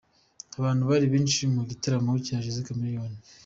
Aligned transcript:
Abantu 0.59 0.83
bari 0.89 1.05
benshi 1.13 1.41
mu 1.55 1.61
gitaramo 1.69 2.11
cya 2.25 2.37
Jose 2.43 2.61
Chameleone. 2.67 3.17